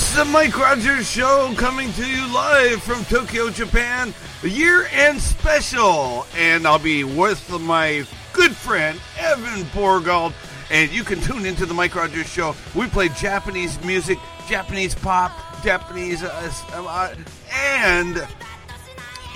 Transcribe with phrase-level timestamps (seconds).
[0.00, 5.20] It's the Mike Rogers Show coming to you live from Tokyo, Japan, a year end
[5.20, 6.26] special.
[6.38, 10.32] And I'll be with my good friend, Evan Borgold.
[10.70, 12.56] And you can tune into the Mike Rogers Show.
[12.74, 16.22] We play Japanese music, Japanese pop, Japanese.
[16.22, 17.14] Uh, uh,
[17.52, 18.26] and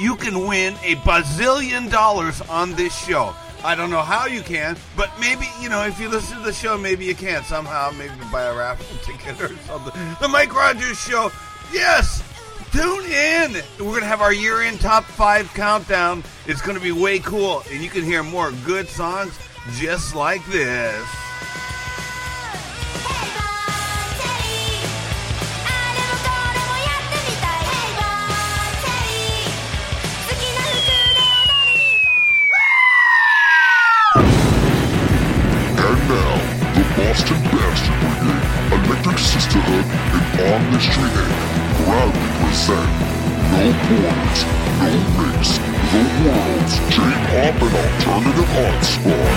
[0.01, 3.35] you can win a bazillion dollars on this show.
[3.65, 6.53] I don't know how you can, but maybe, you know, if you listen to the
[6.53, 10.17] show, maybe you can somehow, maybe buy a raffle ticket or something.
[10.21, 11.33] The Mike Rogers Show.
[11.73, 12.23] Yes!
[12.73, 13.53] Tune in!
[13.79, 16.25] We're going to have our year end top five countdown.
[16.47, 19.39] It's going to be way cool, and you can hear more good songs
[19.79, 21.09] just like this.
[43.95, 44.45] Borders,
[44.81, 44.89] No
[45.23, 45.59] Race,
[45.93, 49.31] The World's J-Pop and Alternative Hotspot.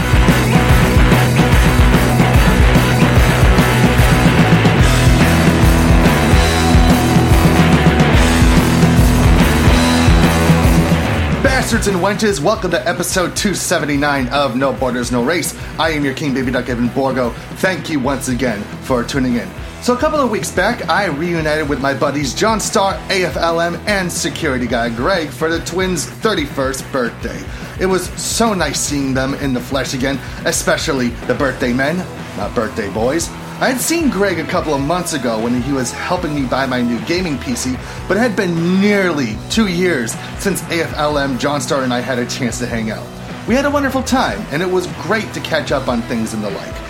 [11.44, 15.56] Bastards and wenches, welcome to episode 279 of No Borders, No Race.
[15.78, 17.30] I am your king, Baby Duck Evan Borgo.
[17.58, 19.48] Thank you once again for tuning in.
[19.88, 24.12] So, a couple of weeks back, I reunited with my buddies John Starr, AFLM, and
[24.12, 27.42] security guy Greg for the twins' 31st birthday.
[27.80, 32.00] It was so nice seeing them in the flesh again, especially the birthday men,
[32.36, 33.30] not birthday boys.
[33.62, 36.66] I had seen Greg a couple of months ago when he was helping me buy
[36.66, 37.80] my new gaming PC,
[38.10, 42.26] but it had been nearly two years since AFLM, John Star, and I had a
[42.26, 43.08] chance to hang out.
[43.48, 46.44] We had a wonderful time, and it was great to catch up on things and
[46.44, 46.87] the like.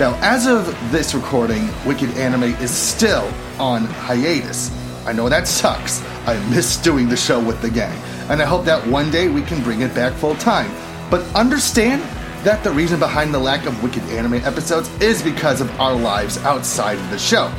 [0.00, 4.74] Now, as of this recording, Wicked Anime is still on hiatus.
[5.04, 6.02] I know that sucks.
[6.26, 7.98] I miss doing the show with the gang,
[8.30, 10.70] and I hope that one day we can bring it back full time.
[11.10, 12.00] But understand
[12.46, 16.38] that the reason behind the lack of Wicked Anime episodes is because of our lives
[16.44, 17.52] outside of the show.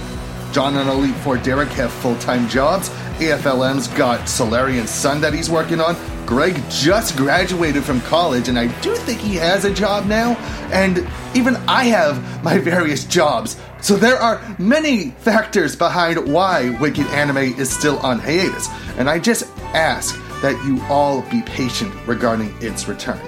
[0.52, 2.90] John and Elite Four Derek have full time jobs.
[3.20, 5.96] AFLM's got Solarian Sun that he's working on.
[6.32, 10.38] Greg just graduated from college, and I do think he has a job now.
[10.72, 11.06] And
[11.36, 13.60] even I have my various jobs.
[13.82, 18.70] So there are many factors behind why Wicked Anime is still on hiatus.
[18.98, 23.20] And I just ask that you all be patient regarding its return.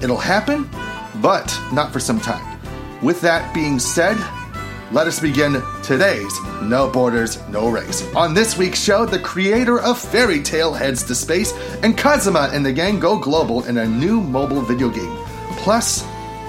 [0.00, 0.70] It'll happen,
[1.20, 2.60] but not for some time.
[3.02, 4.16] With that being said,
[4.96, 8.02] let us begin today's No Borders, No Race.
[8.14, 11.52] On this week's show, the creator of Fairy Tail heads to space,
[11.82, 15.14] and Kazuma and the gang go global in a new mobile video game.
[15.58, 16.02] Plus,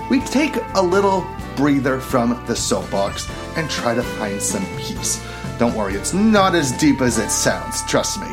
[0.10, 1.28] we take a little
[1.58, 5.22] breather from the soapbox and try to find some peace.
[5.60, 8.30] Don't worry, it's not as deep as it sounds, trust me.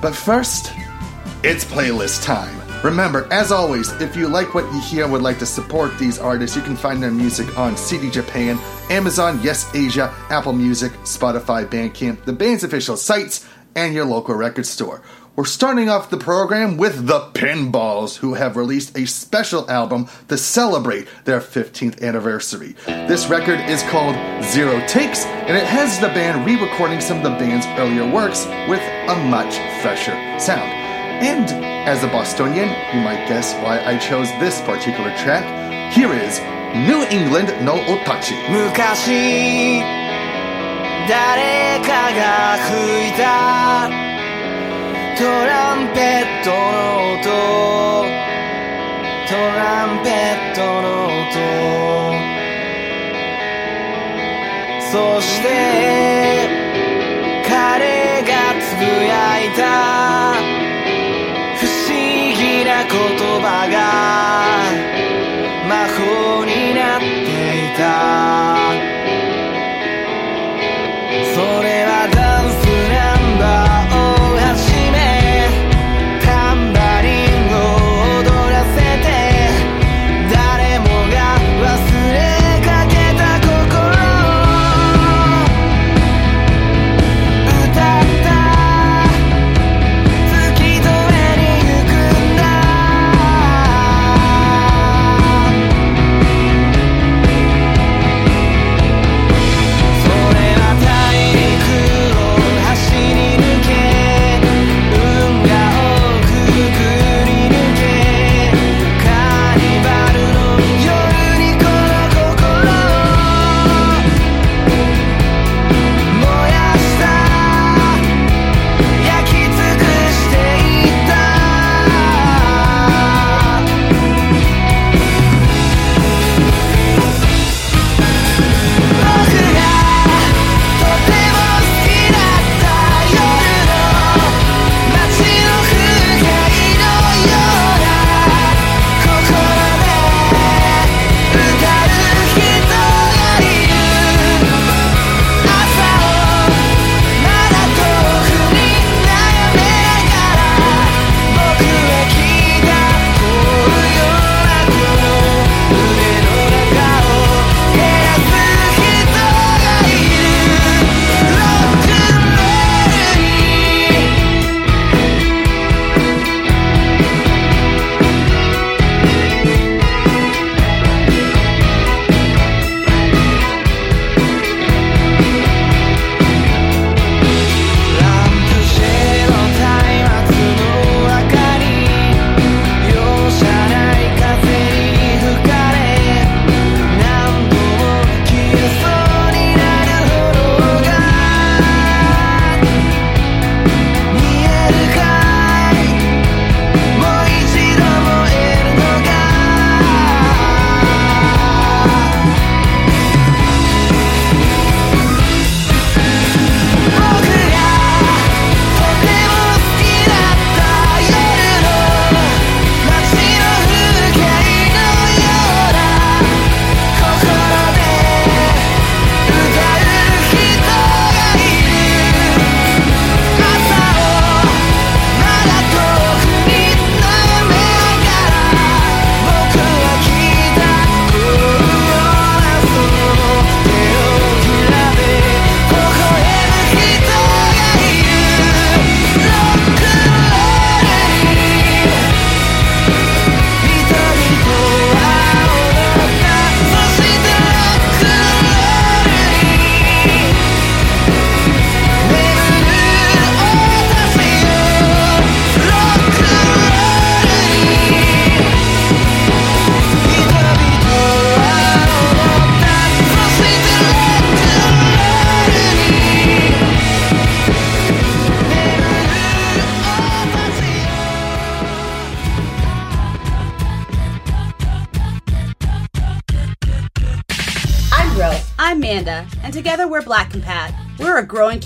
[0.00, 0.72] But first,
[1.42, 2.63] it's playlist time.
[2.84, 6.18] Remember, as always, if you like what you hear and would like to support these
[6.18, 8.58] artists, you can find their music on CD Japan,
[8.90, 14.66] Amazon, Yes Asia, Apple Music, Spotify, Bandcamp, the band's official sites, and your local record
[14.66, 15.00] store.
[15.34, 20.36] We're starting off the program with the Pinballs, who have released a special album to
[20.36, 22.76] celebrate their 15th anniversary.
[22.84, 24.14] This record is called
[24.44, 28.44] Zero Takes, and it has the band re recording some of the band's earlier works
[28.68, 30.83] with a much fresher sound.
[31.21, 31.49] And
[31.87, 35.43] as a Bostonian, you might guess why I chose this particular track.
[35.91, 36.39] Here is
[36.73, 38.35] New England no Otachi.
[38.49, 39.81] 昔
[41.09, 43.89] 誰かが吹いた
[45.17, 46.55] トランペットの
[47.13, 47.25] 音
[49.27, 51.19] トランペットの音
[54.91, 55.47] そして
[57.47, 58.31] 彼が
[58.61, 60.12] つぶやいた不思議な
[62.93, 64.22] 言葉が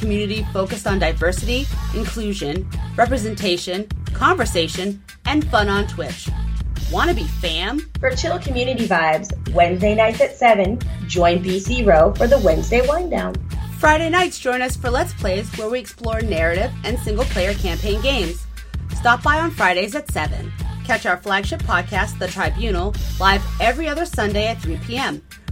[0.08, 2.66] community focused on diversity, inclusion,
[2.96, 6.30] representation, conversation, and fun on Twitch.
[6.90, 7.80] Want to be fam?
[8.00, 13.10] For chill community vibes, Wednesday nights at 7, join BC Row for the Wednesday Wind
[13.10, 13.34] Down.
[13.78, 18.00] Friday nights, join us for Let's Plays, where we explore narrative and single player campaign
[18.00, 18.46] games.
[18.96, 20.50] Stop by on Fridays at 7.
[20.86, 25.20] Catch our flagship podcast, The Tribunal, live every other Sunday at 3 p.m.,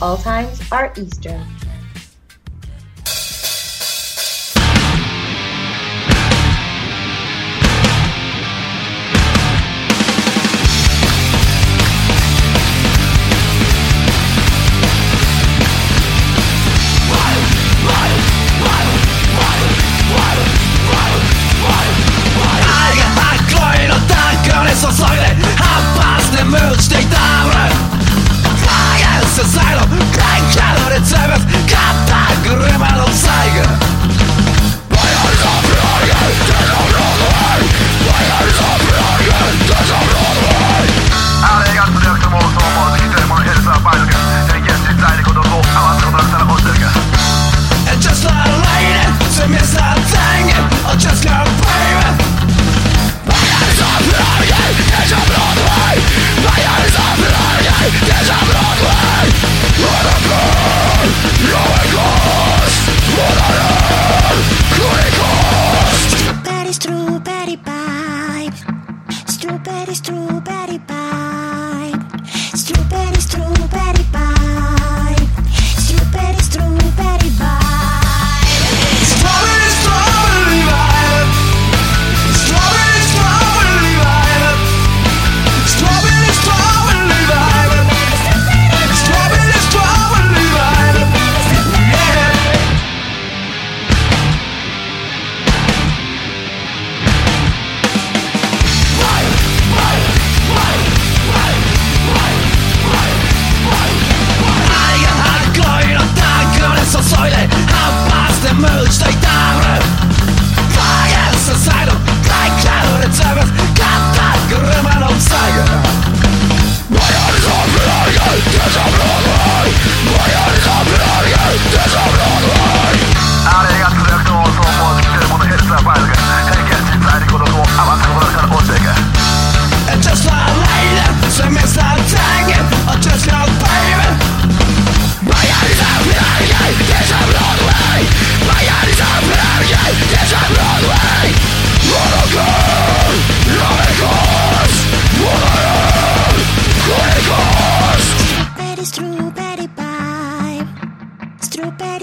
[0.00, 1.57] All times are Eastern.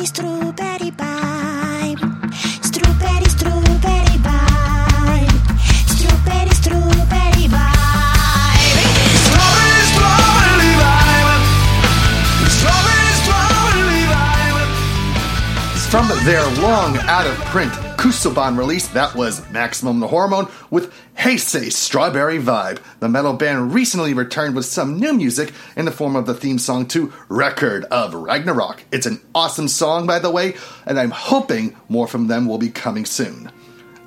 [0.06, 2.00] Strawberry, strawberry vibe.
[2.64, 5.34] Strawberry, strawberry vibe.
[5.90, 8.86] Strawberry, strawberry vibe.
[9.26, 11.44] Strawberry, strawberry vibe
[12.54, 14.70] Strawberry, strawberry vibe
[15.90, 17.74] From their long out of print
[18.06, 22.78] Kusoban release, that was Maximum the Hormone with Heisei Strawberry Vibe.
[23.00, 26.60] The metal band recently returned with some new music in the form of the theme
[26.60, 28.84] song to Record of Ragnarok.
[28.92, 30.54] It's an awesome song, by the way,
[30.86, 33.52] and I'm hoping more from them will be coming soon.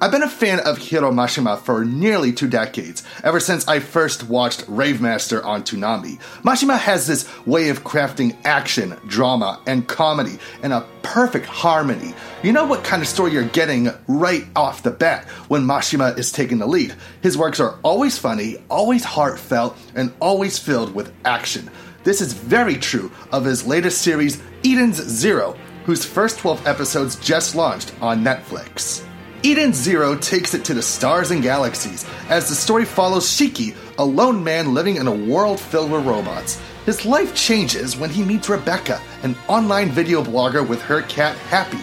[0.01, 4.23] I've been a fan of Hiro Mashima for nearly two decades, ever since I first
[4.29, 6.21] watched Rave Master on Toonami.
[6.43, 12.15] Mashima has this way of crafting action, drama, and comedy in a perfect harmony.
[12.45, 16.31] You know what kind of story you're getting right off the bat when Mashima is
[16.31, 16.95] taking the lead.
[17.21, 21.69] His works are always funny, always heartfelt, and always filled with action.
[22.05, 27.57] This is very true of his latest series, Eden's Zero, whose first 12 episodes just
[27.57, 29.08] launched on Netflix.
[29.45, 34.05] Eden Zero takes it to the stars and galaxies as the story follows Shiki, a
[34.05, 36.61] lone man living in a world filled with robots.
[36.87, 41.79] His life changes when he meets Rebecca, an online video blogger with her cat Happy.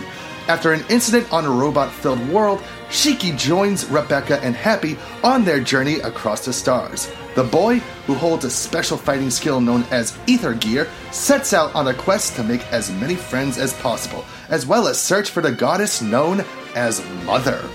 [0.50, 5.62] After an incident on a robot filled world, Shiki joins Rebecca and Happy on their
[5.62, 7.10] journey across the stars.
[7.36, 11.88] The boy, who holds a special fighting skill known as Ether Gear, sets out on
[11.88, 15.52] a quest to make as many friends as possible, as well as search for the
[15.52, 16.44] goddess known
[16.76, 17.68] as Mother.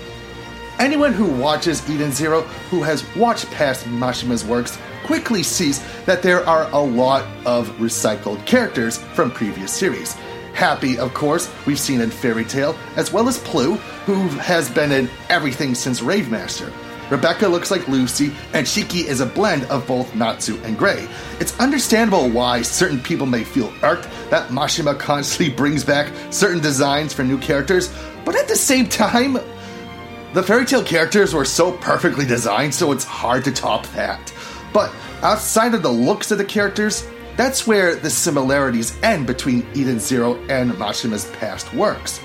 [0.79, 6.47] Anyone who watches Eden Zero, who has watched past Mashima's works, quickly sees that there
[6.47, 10.13] are a lot of recycled characters from previous series.
[10.53, 14.91] Happy, of course, we've seen in Fairy Tail, as well as Plue, who has been
[14.91, 16.71] in everything since Rave Master.
[17.11, 21.09] Rebecca looks like Lucy, and Shiki is a blend of both Natsu and Gray.
[21.41, 27.13] It's understandable why certain people may feel irked that Mashima constantly brings back certain designs
[27.13, 27.93] for new characters,
[28.25, 29.37] but at the same time,
[30.33, 34.33] the Fairy Tail characters were so perfectly designed, so it's hard to top that.
[34.73, 39.99] But outside of the looks of the characters, that's where the similarities end between Eden
[39.99, 42.19] Zero and Mashima's past works.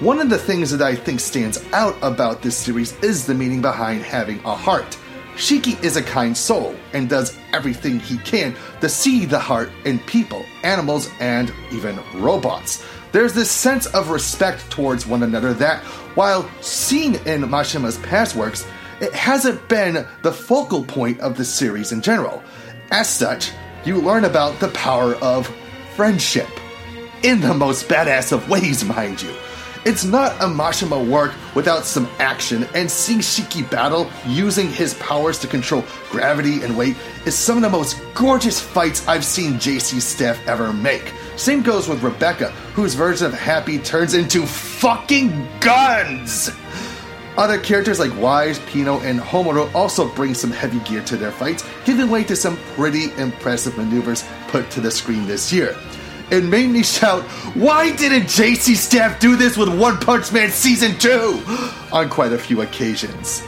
[0.00, 3.60] One of the things that I think stands out about this series is the meaning
[3.60, 4.96] behind having a heart.
[5.34, 9.98] Shiki is a kind soul and does everything he can to see the heart in
[10.00, 12.84] people, animals, and even robots.
[13.12, 15.82] There's this sense of respect towards one another that,
[16.14, 18.66] while seen in Mashima's past works,
[19.00, 22.42] it hasn't been the focal point of the series in general.
[22.90, 23.52] As such,
[23.84, 25.52] you learn about the power of
[25.94, 26.48] friendship.
[27.22, 29.34] In the most badass of ways, mind you.
[29.84, 35.38] It's not a Mashima work without some action, and seeing Shiki battle using his powers
[35.38, 40.00] to control gravity and weight is some of the most gorgeous fights I've seen JC
[40.00, 41.12] staff ever make.
[41.36, 46.50] Same goes with Rebecca, whose version of Happy turns into fucking guns!
[47.36, 51.64] Other characters like Weisz, Pino, and Homura also bring some heavy gear to their fights,
[51.84, 55.76] giving way to some pretty impressive maneuvers put to the screen this year.
[56.30, 57.22] It made me shout,
[57.54, 61.42] Why didn't JC Staff do this with One Punch Man Season 2?
[61.92, 63.42] on quite a few occasions.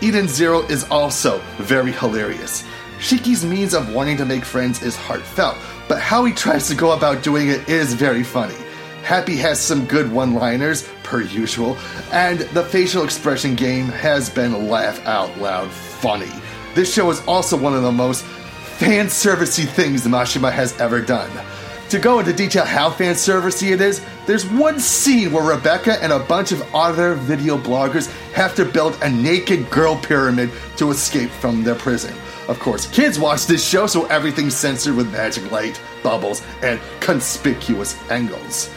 [0.00, 2.64] Eden Zero is also very hilarious.
[3.00, 5.56] Shiki's means of wanting to make friends is heartfelt,
[5.88, 8.54] but how he tries to go about doing it is very funny.
[9.02, 11.76] Happy has some good one liners, per usual,
[12.12, 16.30] and the facial expression game has been laugh out loud funny.
[16.74, 21.30] This show is also one of the most fan servicey things Mashima has ever done.
[21.90, 26.12] To go into detail how fan servicey it is, there's one scene where Rebecca and
[26.12, 31.30] a bunch of other video bloggers have to build a naked girl pyramid to escape
[31.30, 32.14] from their prison.
[32.48, 37.96] Of course, kids watch this show, so everything's censored with magic light, bubbles, and conspicuous
[38.10, 38.70] angles.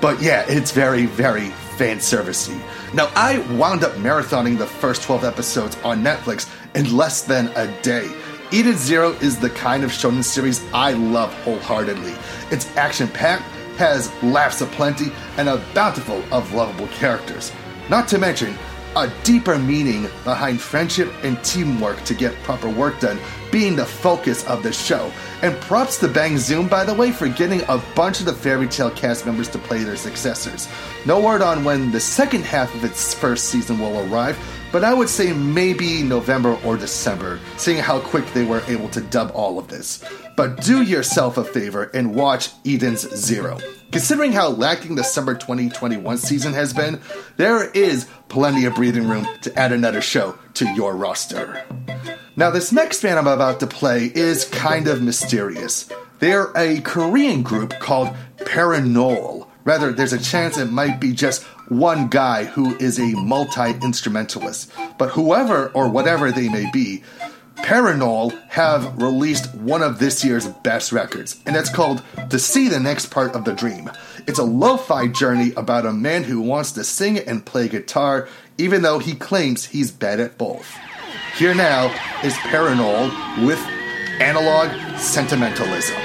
[0.00, 2.60] But yeah, it's very, very fan servicey.
[2.92, 7.66] Now, I wound up marathoning the first 12 episodes on Netflix in less than a
[7.82, 8.08] day.
[8.52, 12.14] Eden Zero is the kind of shonen series I love wholeheartedly.
[12.50, 13.44] It's action packed,
[13.78, 17.52] has laughs aplenty, and a bountiful of lovable characters.
[17.88, 18.56] Not to mention,
[18.96, 23.18] a deeper meaning behind friendship and teamwork to get proper work done
[23.54, 25.12] being the focus of the show.
[25.40, 28.66] And props to Bang Zoom, by the way, for getting a bunch of the Fairy
[28.66, 30.66] Tail cast members to play their successors.
[31.06, 34.36] No word on when the second half of its first season will arrive,
[34.72, 39.00] but I would say maybe November or December, seeing how quick they were able to
[39.02, 40.02] dub all of this.
[40.36, 43.60] But do yourself a favor and watch Eden's Zero.
[43.92, 47.00] Considering how lacking the summer 2021 season has been,
[47.36, 51.64] there is plenty of breathing room to add another show to your roster.
[52.36, 55.88] Now, this next band I'm about to play is kind of mysterious.
[56.18, 59.46] They're a Korean group called Parannoul.
[59.62, 64.72] Rather, there's a chance it might be just one guy who is a multi instrumentalist.
[64.98, 67.04] But whoever or whatever they may be,
[67.54, 72.80] Parannoul have released one of this year's best records, and it's called To See the
[72.80, 73.88] Next Part of the Dream.
[74.26, 78.28] It's a lo fi journey about a man who wants to sing and play guitar,
[78.58, 80.76] even though he claims he's bad at both.
[81.36, 81.86] Here now
[82.22, 83.10] is Parannoul
[83.46, 83.58] with
[84.20, 85.96] Analog Sentimentalism.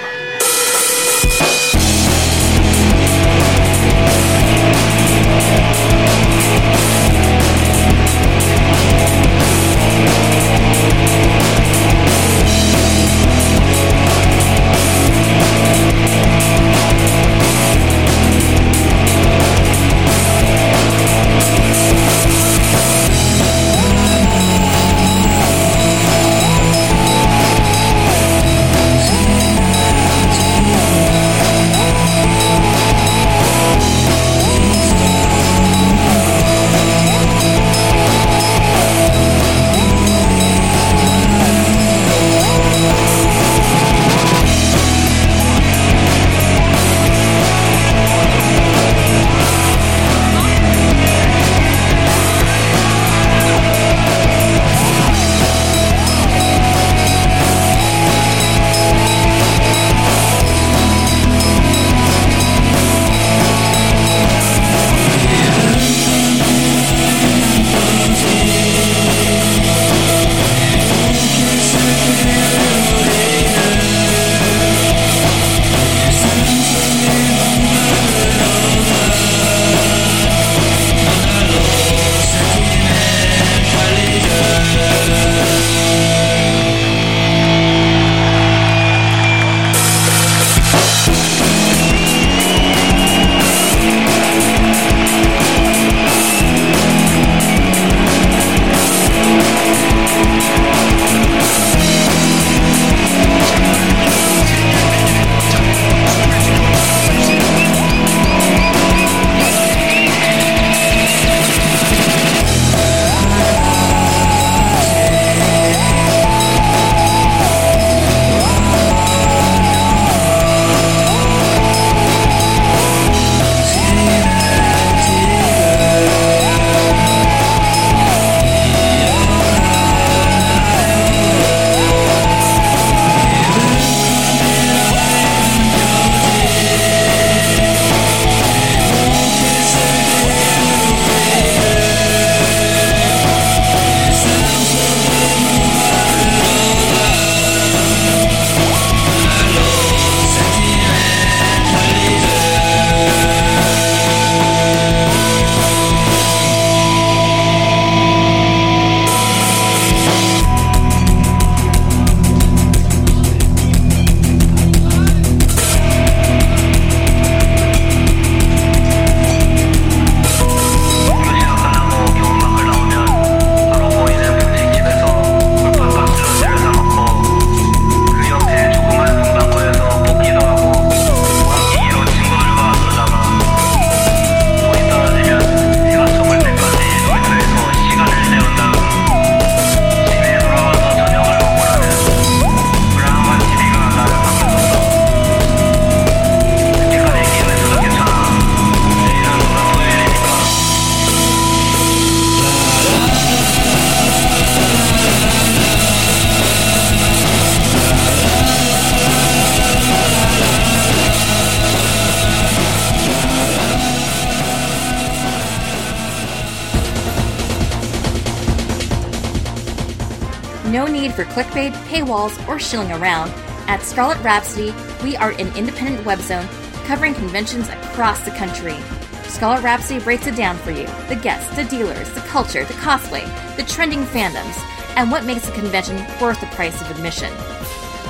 [220.79, 223.31] No need for clickbait, paywalls, or shilling around.
[223.67, 226.47] At Scarlet Rhapsody, we are an independent web zone
[226.85, 228.77] covering conventions across the country.
[229.23, 233.25] Scarlet Rhapsody breaks it down for you the guests, the dealers, the culture, the cosplay,
[233.57, 234.57] the trending fandoms,
[234.95, 237.33] and what makes a convention worth the price of admission.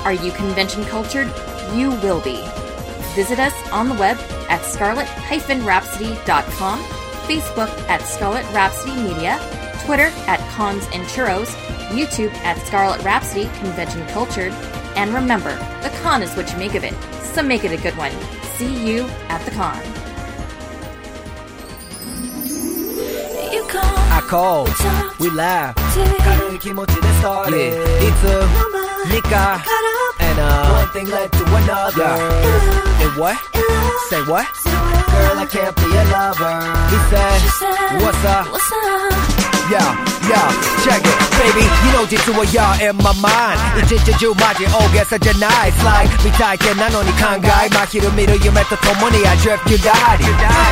[0.04, 1.26] Are you convention cultured?
[1.74, 2.40] You will be.
[3.16, 4.16] Visit us on the web
[4.48, 6.78] at scarlet-rhapsody.com,
[7.26, 9.40] Facebook at Scarlet Rhapsody Media,
[9.84, 11.52] Twitter at Cons and Churros,
[11.90, 14.52] YouTube at Scarlet Rhapsody Convention Cultured,
[14.96, 17.96] and remember, the con is what you make of it, so make it a good
[17.96, 18.12] one.
[18.56, 19.80] See you at the con.
[24.12, 24.66] I call,
[25.18, 26.58] we laugh, 가는
[30.20, 32.02] and uh, one thing led to another.
[32.02, 33.02] Yeah.
[33.02, 33.36] And what?
[34.08, 34.46] Say what?
[34.64, 36.60] Girl, I can't be a lover.
[36.90, 37.40] He said,
[38.02, 38.46] what's up?
[38.52, 39.70] What's up?
[39.70, 40.09] Yeah.
[40.28, 40.48] Yeah,
[40.84, 41.64] check it, baby.
[41.86, 43.56] You know 実は you're in my mind.
[43.84, 45.72] 一日中マジ大げさじゃない。
[45.80, 47.68] Slide 未体験なのに考え。
[47.70, 50.26] 真昼見る夢と共に I drift you daddy.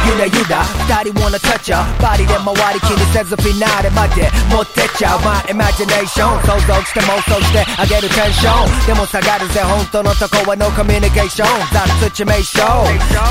[0.07, 0.65] ゆらゆら
[1.03, 1.85] 二人 wanna touch ya.
[2.01, 5.21] バディで回り気にせずフィナーレまで持ってっちゃう。
[5.21, 8.87] My imagination 想像して妄想してあげるテンション。
[8.87, 11.45] でも下がるぜ本当のとこは no communication.
[11.73, 12.65] That's situation.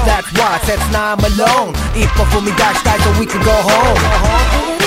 [0.05, 1.71] That's why 切ない I'm alone.
[1.95, 4.86] 一歩踏み出したい so we can go home.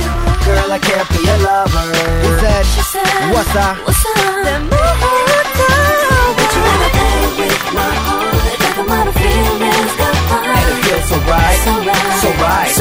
[0.45, 1.87] girl, I can't be a lover.
[2.23, 3.77] He said, she said What's up?
[3.85, 4.17] What's up?
[4.45, 5.61] 내 무엇도
[6.37, 6.89] Would you wanna
[7.39, 8.41] with my heart?
[10.41, 12.80] And it feels so right, so right, so right.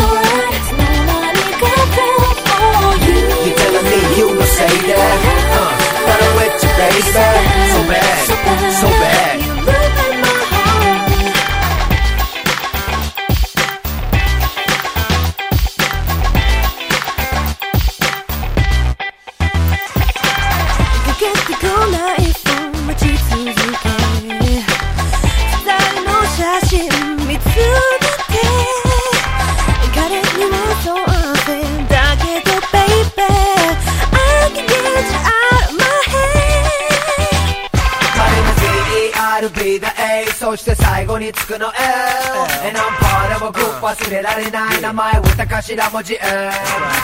[45.70, 46.18] 없이 나머지?
[46.20, 46.50] M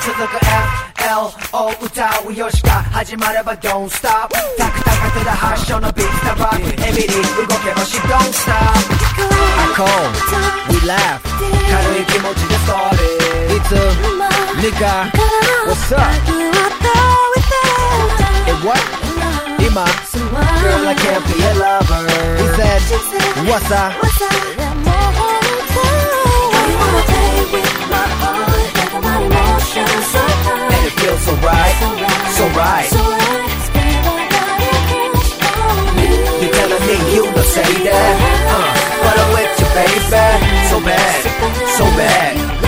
[0.03, 1.05] 저들과 F.
[1.05, 1.31] L.
[1.53, 1.71] O.
[1.81, 2.87] 우타 우여시가.
[2.91, 4.29] 하지 말아봐 don't stop.
[4.59, 8.57] 다크다크 하셔 너 big rock 에미리 울고 개버시 don't stop.
[9.59, 10.11] I call
[10.71, 11.23] we laugh.
[11.71, 13.13] 가로의 김오지 the story
[13.55, 13.85] It's a
[14.61, 15.11] nigga.
[15.67, 16.01] What's up?
[18.49, 18.83] And what?
[19.63, 19.87] Ima.
[20.63, 22.03] Girl I can't be a lover.
[22.39, 22.83] He said
[23.47, 24.76] what's up?
[29.75, 31.77] And it feels so right
[32.37, 32.91] So right.
[36.41, 38.15] You're telling me you don't say that
[38.55, 40.69] uh, But I'm with you baby.
[40.71, 42.66] So bad So bad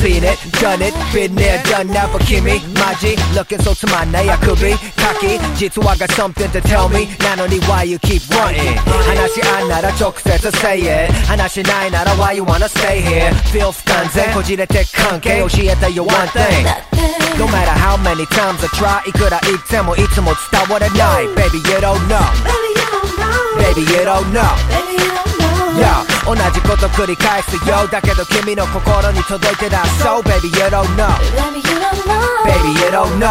[0.00, 4.04] Seen it, done it, been there, done that for Kimmy, Maji, looking so to my
[4.04, 4.30] knee.
[4.30, 5.38] I could be cocky.
[5.58, 7.10] Jitsu, I got something to tell me.
[7.20, 8.76] not only why you keep running.
[8.76, 11.10] 하나씩 안 알아, to say it.
[11.26, 13.32] 하나씩 나이 why you wanna stay here?
[13.50, 16.66] Filth 단생, 거짓의 택한 게 요시했다, you one thing.
[17.38, 20.90] No matter how many times I try, 이끌어 이때 eat some more, stop what a
[20.96, 21.34] night.
[21.36, 22.22] Baby, you don't know.
[22.44, 23.54] Baby, you don't know.
[23.58, 25.27] Baby, you don't know.
[25.78, 31.08] Yeah 同じこと繰り返すよだけど君の心に届いてだ So baby you don't know
[32.44, 33.30] Baby you don't know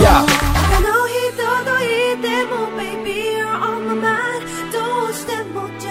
[0.00, 0.22] Yeah
[0.54, 1.86] 他の人とい
[2.22, 4.76] ても Baby you're on my mind ど
[5.08, 5.88] うしても Just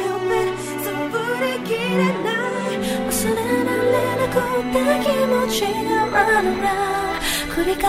[0.00, 4.36] help it そう振り切れない忘れられなく
[4.72, 7.18] て気持ちが Run around
[7.54, 7.82] 繰り返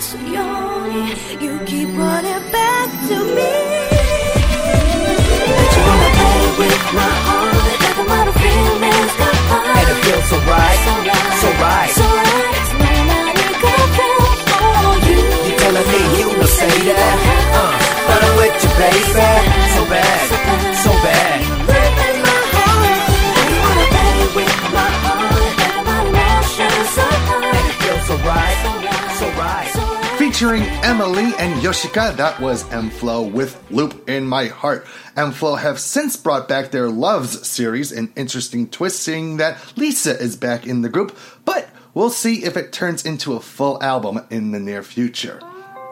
[0.00, 0.94] すように
[1.44, 3.38] You keep running back to me
[3.92, 3.97] you
[6.94, 7.08] my
[9.68, 10.78] And it feels so right
[11.40, 12.68] So right So right
[13.64, 17.16] got feel for you You telling me you don't say that
[17.60, 17.72] uh,
[18.08, 19.28] But I'm with you baby
[19.74, 21.47] So bad So bad Live
[30.38, 34.86] Featuring Emyli and Yoshika, that was m-flo with Loop in My Heart.
[35.16, 40.36] m-flo have since brought back their Loves series, an interesting twist seeing that Lisa is
[40.36, 44.52] back in the group, but we'll see if it turns into a full album in
[44.52, 45.40] the near future.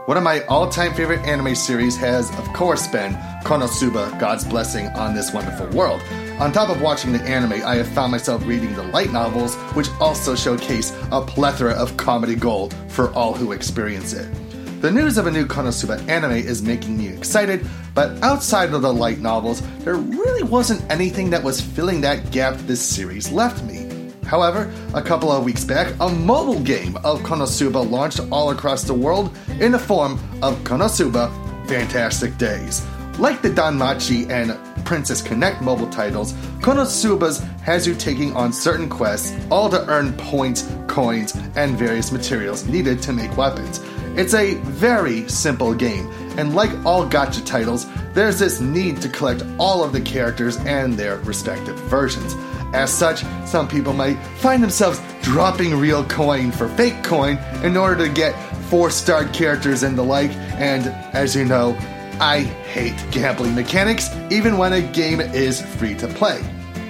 [0.07, 4.87] One of my all time favorite anime series has, of course, been Konosuba God's Blessing
[4.90, 6.01] on This Wonderful World.
[6.38, 9.88] On top of watching the anime, I have found myself reading the light novels, which
[9.99, 14.33] also showcase a plethora of comedy gold for all who experience it.
[14.81, 18.95] The news of a new Konosuba anime is making me excited, but outside of the
[18.95, 23.86] light novels, there really wasn't anything that was filling that gap this series left me.
[24.26, 28.94] However, a couple of weeks back, a mobile game of Konosuba launched all across the
[28.94, 31.30] world in the form of Konosuba
[31.68, 32.84] Fantastic Days.
[33.18, 39.34] Like the Danmachi and Princess Connect mobile titles, Konosuba's has you taking on certain quests,
[39.50, 43.80] all to earn points, coins, and various materials needed to make weapons.
[44.16, 49.44] It's a very simple game, and like all gacha titles, there's this need to collect
[49.58, 52.34] all of the characters and their respective versions.
[52.76, 58.06] As such, some people might find themselves dropping real coin for fake coin in order
[58.06, 58.34] to get
[58.64, 61.74] four starred characters and the like, and as you know,
[62.20, 66.42] I hate gambling mechanics even when a game is free to play.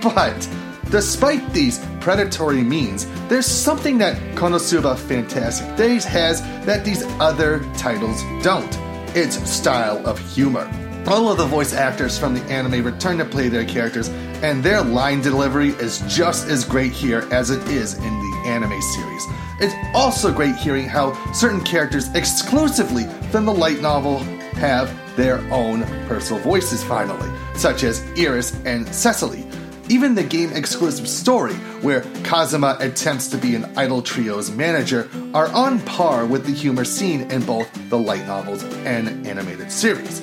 [0.02, 0.48] But
[0.90, 8.20] despite these predatory means, there's something that Konosuba Fantastic Days has that these other titles
[8.42, 8.76] don't.
[9.14, 10.68] Its style of humor.
[11.08, 14.08] All of the voice actors from the anime return to play their characters,
[14.42, 18.82] and their line delivery is just as great here as it is in the anime
[18.82, 19.24] series.
[19.60, 24.18] It's also great hearing how certain characters exclusively from the light novel
[24.58, 29.46] have their own personal voices finally, such as Iris and Cecily.
[29.88, 35.46] Even the game exclusive story, where Kazuma attempts to be an Idol Trio's manager, are
[35.52, 40.20] on par with the humor seen in both the light novels and animated series.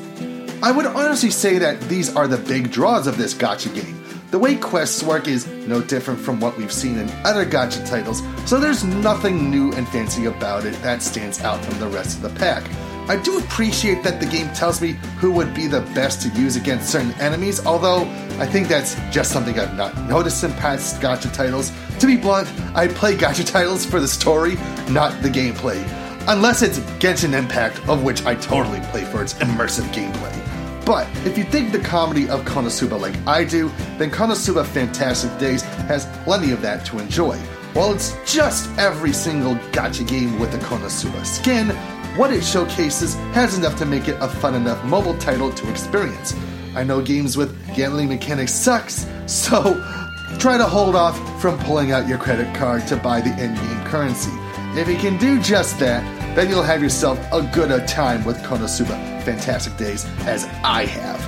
[0.63, 4.01] I would honestly say that these are the big draws of this gacha game.
[4.31, 8.23] The way quests work is no different from what we've seen in other gacha titles,
[8.45, 12.21] so there's nothing new and fancy about it that stands out from the rest of
[12.21, 12.63] the pack.
[13.09, 16.55] I do appreciate that the game tells me who would be the best to use
[16.55, 18.03] against certain enemies, although
[18.39, 21.73] I think that's just something I've not noticed in past gacha titles.
[21.99, 24.55] To be blunt, I play gacha titles for the story,
[24.87, 25.85] not the gameplay.
[26.29, 30.52] Unless it's Genshin Impact, of which I totally play for its immersive gameplay.
[30.85, 35.61] But if you dig the comedy of Konosuba like I do, then Konosuba Fantastic Days
[35.61, 37.37] has plenty of that to enjoy.
[37.73, 41.69] While it's just every single gacha game with a Konosuba skin,
[42.17, 46.35] what it showcases has enough to make it a fun enough mobile title to experience.
[46.75, 49.61] I know games with gambling mechanics sucks, so
[50.39, 54.31] try to hold off from pulling out your credit card to buy the in-game currency.
[54.75, 56.03] If you can do just that,
[56.35, 61.19] then you'll have yourself a good a time with Konosuba Fantastic Days as I have.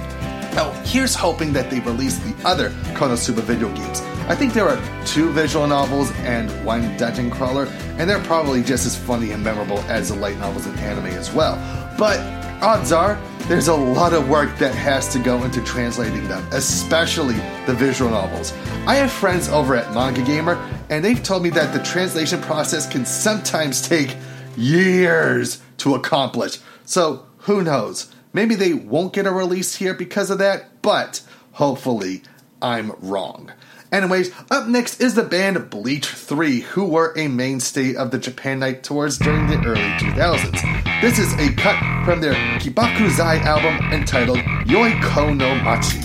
[0.56, 4.02] Now, here's hoping that they release the other Konosuba video games.
[4.28, 7.66] I think there are two visual novels and one dungeon crawler,
[8.00, 11.32] and they're probably just as funny and memorable as the light novels and anime as
[11.32, 11.56] well.
[12.00, 12.20] But
[12.64, 17.36] odds are, there's a lot of work that has to go into translating them, especially
[17.68, 18.54] the visual novels.
[18.88, 20.56] I have friends over at Manga Gamer,
[20.90, 24.16] and they've told me that the translation process can sometimes take
[24.58, 26.60] years to accomplish.
[26.86, 28.12] So, who knows?
[28.34, 31.22] Maybe they won't get a release here because of that, but
[31.54, 32.24] hopefully
[32.62, 33.52] I'm wrong.
[33.92, 38.60] Anyways, up next is the band Bleach 3, who were a mainstay of the Japan
[38.60, 41.02] Night tours during the early 2000s.
[41.02, 46.00] This is a cut from their Kibakuzai album entitled Yoi Ko no Machi.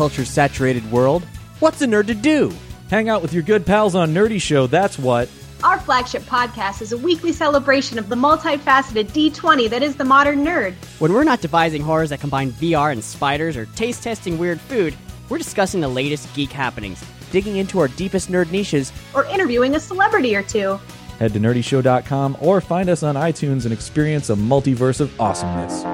[0.00, 1.26] Culture saturated world,
[1.58, 2.50] what's a nerd to do?
[2.88, 5.28] Hang out with your good pals on Nerdy Show, that's what.
[5.62, 10.42] Our flagship podcast is a weekly celebration of the multifaceted D20 that is the modern
[10.42, 10.72] nerd.
[11.00, 14.96] When we're not devising horrors that combine VR and spiders or taste testing weird food,
[15.28, 19.80] we're discussing the latest geek happenings, digging into our deepest nerd niches, or interviewing a
[19.80, 20.80] celebrity or two.
[21.18, 25.84] Head to nerdyshow.com or find us on iTunes and experience a multiverse of awesomeness.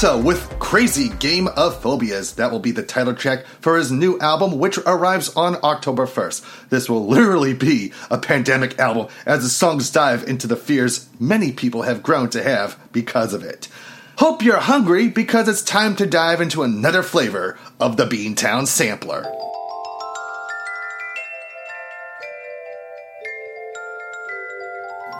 [0.00, 2.32] That with Crazy Game of Phobias.
[2.36, 6.70] That will be the title track for his new album, which arrives on October 1st.
[6.70, 11.52] This will literally be a pandemic album as the songs dive into the fears many
[11.52, 13.68] people have grown to have because of it.
[14.16, 19.49] Hope you're hungry because it's time to dive into another flavor of the Beantown Sampler.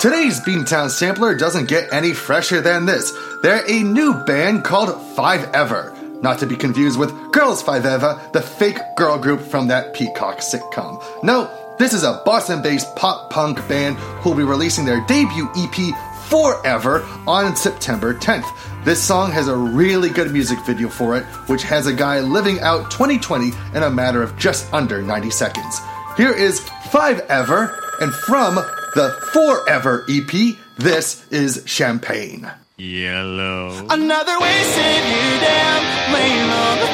[0.01, 3.13] Today's Beantown Sampler doesn't get any fresher than this.
[3.43, 5.95] They're a new band called Five Ever.
[6.23, 11.05] Not to be confused with Girls5eva, the fake girl group from that Peacock sitcom.
[11.23, 15.95] No, this is a Boston based pop punk band who'll be releasing their debut EP
[16.31, 18.51] Forever on September 10th.
[18.87, 22.59] This song has a really good music video for it, which has a guy living
[22.61, 25.79] out 2020 in a matter of just under 90 seconds.
[26.17, 28.59] Here is Five Ever, and from
[28.95, 32.51] the Forever EP, this is Champagne.
[32.77, 33.87] Yellow.
[33.91, 35.81] Another way sit you down,
[36.15, 36.90] laying on the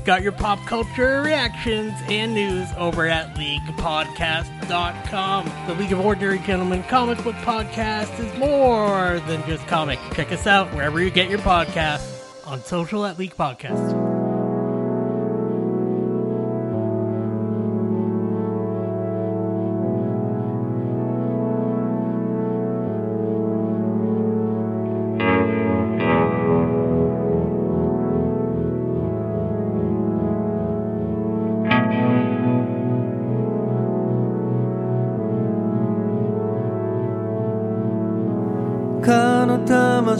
[0.00, 5.52] we've got your pop culture reactions and news over at LeaguePodcast.com.
[5.66, 9.98] The League of Ordinary Gentlemen comic book podcast is more than just comic.
[10.14, 14.09] Check us out wherever you get your podcasts on social at League Podcast.「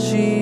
[0.01, 0.40] She.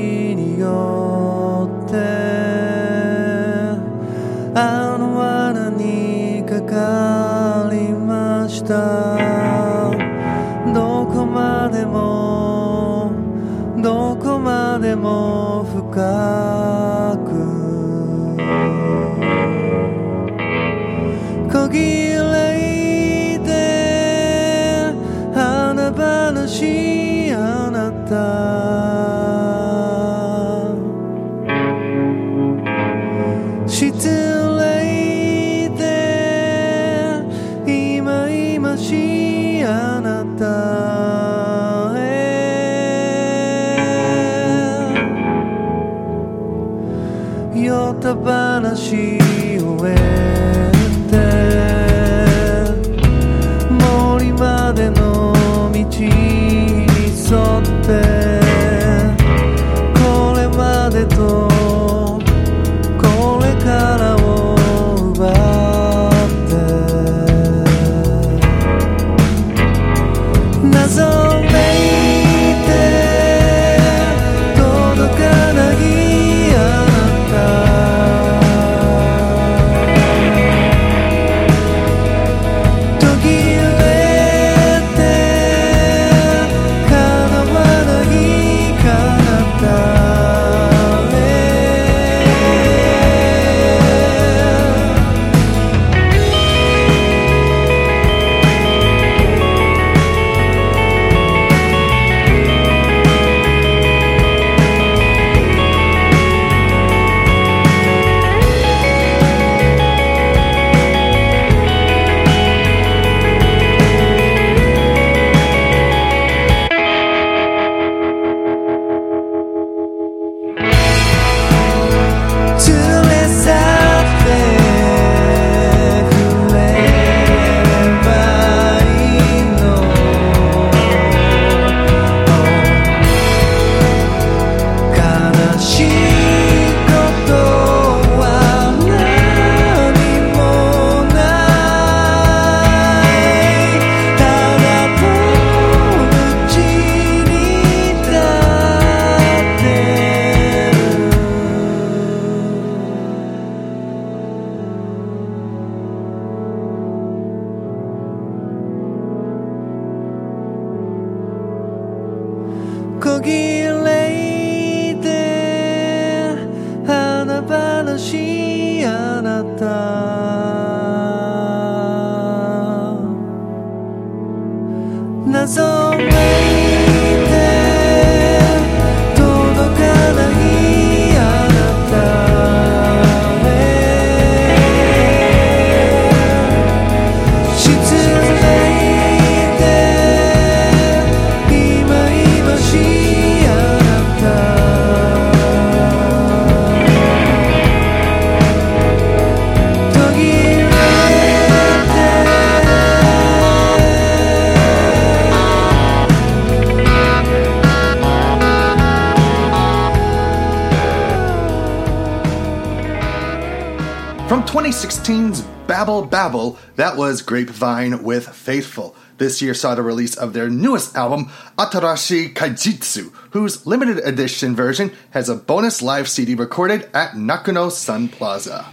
[217.28, 218.96] Grapevine with Faithful.
[219.18, 221.26] This year saw the release of their newest album,
[221.58, 228.08] Atarashii Kajitsu, whose limited edition version has a bonus live CD recorded at Nakano Sun
[228.08, 228.66] Plaza.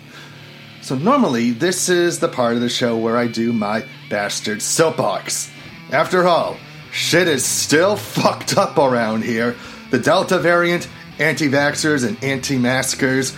[0.82, 5.52] So normally, this is the part of the show where I do my bastard soapbox.
[5.92, 6.56] After all,
[6.94, 9.58] shit is still fucked up around here.
[9.92, 10.88] The Delta variant,
[11.20, 13.36] anti vaxxers and anti maskers,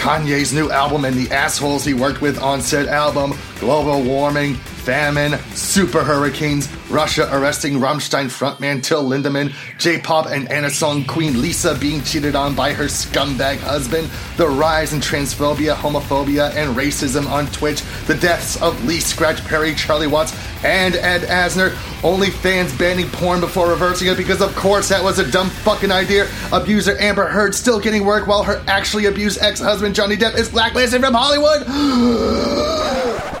[0.00, 5.38] Kanye's new album and the assholes he worked with on said album, global warming, famine,
[5.54, 12.34] super hurricanes, Russia arresting Rammstein frontman Till Lindemann, J-pop and anisong queen Lisa being cheated
[12.34, 14.08] on by her scumbag husband,
[14.38, 19.74] the rise in transphobia, homophobia, and racism on Twitch, the deaths of Lee Scratch Perry,
[19.74, 20.34] Charlie Watts,
[20.64, 25.30] and Ed Asner, OnlyFans banning porn before reversing it because of course that was a
[25.30, 26.26] dumb fucking idea.
[26.52, 31.02] Abuser Amber Heard still getting work while her actually abused ex-husband Johnny Depp is blacklisted
[31.02, 31.66] from Hollywood.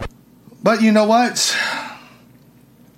[0.62, 1.56] but you know what?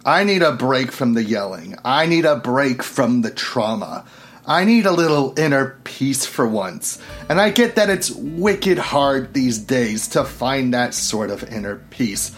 [0.04, 1.76] I need a break from the yelling.
[1.84, 4.04] I need a break from the trauma.
[4.44, 7.00] I need a little inner peace for once.
[7.28, 11.76] And I get that it's wicked hard these days to find that sort of inner
[11.90, 12.34] peace.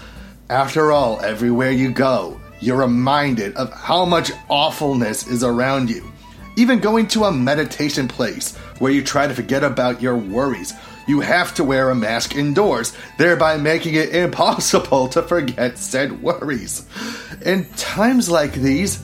[0.51, 6.13] After all, everywhere you go, you're reminded of how much awfulness is around you.
[6.57, 10.75] Even going to a meditation place where you try to forget about your worries,
[11.07, 16.87] you have to wear a mask indoors, thereby making it impossible to forget said worries.
[17.45, 19.03] In times like these,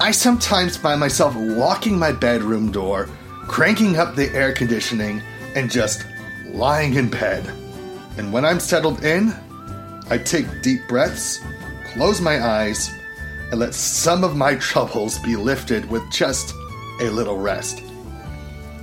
[0.00, 3.08] I sometimes find myself locking my bedroom door,
[3.46, 5.22] cranking up the air conditioning,
[5.54, 6.04] and just
[6.46, 7.46] lying in bed.
[8.16, 9.34] And when I'm settled in,
[10.10, 11.40] I take deep breaths,
[11.92, 12.90] close my eyes,
[13.50, 16.54] and let some of my troubles be lifted with just
[17.00, 17.82] a little rest.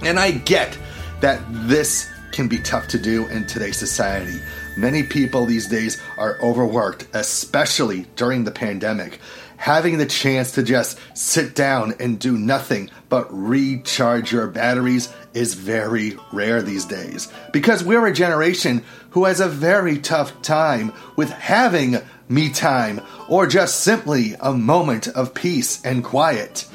[0.02, 0.78] And I get
[1.22, 4.40] that this can be tough to do in today's society.
[4.78, 9.20] Many people these days are overworked, especially during the pandemic.
[9.58, 15.54] Having the chance to just sit down and do nothing but recharge your batteries is
[15.54, 17.32] very rare these days.
[17.54, 21.98] Because we're a generation who has a very tough time with having
[22.28, 26.66] me time or just simply a moment of peace and quiet.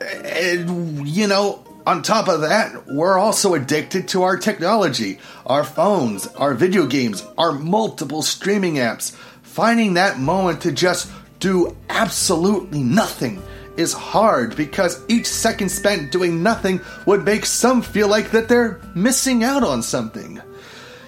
[0.00, 6.26] And, you know, on top of that, we're also addicted to our technology, our phones,
[6.34, 9.12] our video games, our multiple streaming apps.
[9.42, 13.40] Finding that moment to just do absolutely nothing
[13.76, 18.80] is hard because each second spent doing nothing would make some feel like that they're
[18.94, 20.40] missing out on something.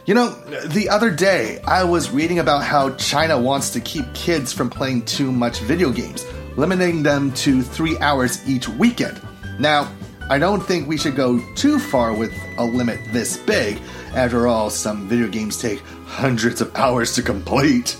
[0.06, 0.30] You know,
[0.66, 5.06] the other day I was reading about how China wants to keep kids from playing
[5.06, 6.24] too much video games,
[6.56, 9.20] limiting them to three hours each weekend.
[9.58, 9.90] Now,
[10.30, 13.80] I don't think we should go too far with a limit this big.
[14.14, 17.96] After all, some video games take hundreds of hours to complete.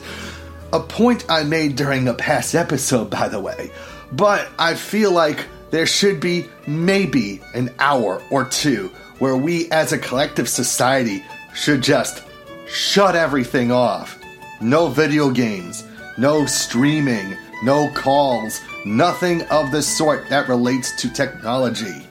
[0.75, 3.71] A point I made during a past episode, by the way.
[4.13, 8.89] But I feel like there should be maybe an hour or two
[9.21, 11.25] where we as a collective society
[11.55, 12.23] should just
[12.67, 14.19] shut everything off.
[14.61, 15.83] No video games,
[16.19, 22.05] no streaming, no calls, nothing of the sort that relates to technology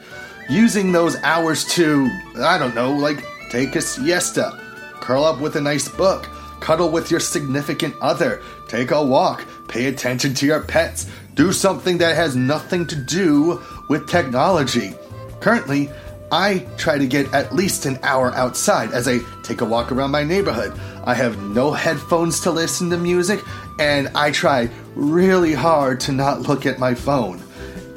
[0.50, 4.60] using those hours to, I don't know, like take a siesta,
[4.96, 6.28] curl up with a nice book,
[6.60, 11.98] cuddle with your significant other, take a walk, pay attention to your pets, do something
[12.00, 14.94] that has nothing to do with technology.
[15.40, 15.90] Currently,
[16.32, 20.12] I try to get at least an hour outside as I take a walk around
[20.12, 20.78] my neighborhood.
[21.06, 23.42] I have no headphones to listen to music,
[23.80, 27.42] and I try really hard to not look at my phone.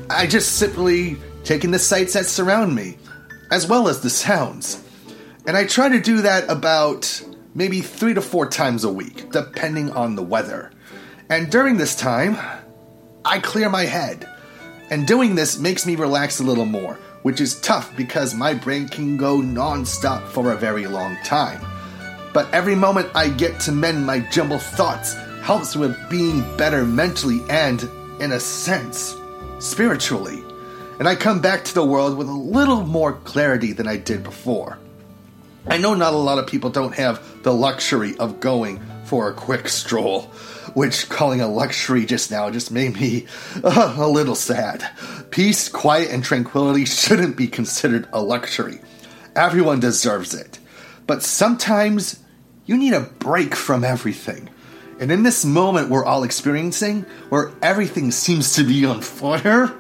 [0.09, 2.99] I just simply taking the sights that surround me,
[3.51, 4.83] as well as the sounds.
[5.47, 7.23] And I try to do that about
[7.55, 10.71] maybe three to four times a week, depending on the weather.
[11.29, 12.37] And during this time,
[13.25, 14.29] I clear my head.
[14.91, 18.89] And doing this makes me relax a little more, which is tough because my brain
[18.89, 21.65] can go non-stop for a very long time.
[22.33, 27.41] But every moment I get to mend my jumbled thoughts helps with being better mentally
[27.49, 27.89] and,
[28.21, 29.17] in a sense,
[29.59, 30.45] spiritually
[31.01, 34.23] and I come back to the world with a little more clarity than I did
[34.23, 34.79] before.
[35.67, 39.35] I know not a lot of people don't have the luxury of going for a
[39.35, 40.25] quick stroll,
[40.75, 43.27] which calling a luxury just now just made me
[43.65, 44.87] uh, a little sad.
[45.31, 48.81] Peace, quiet, and tranquility shouldn't be considered a luxury.
[49.35, 50.59] Everyone deserves it.
[51.07, 52.23] But sometimes
[52.67, 54.51] you need a break from everything.
[55.01, 59.75] And in this moment we're all experiencing, where everything seems to be on fire,